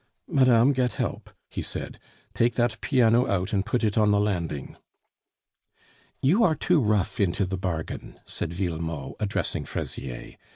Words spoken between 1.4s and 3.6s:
he said; "take that piano out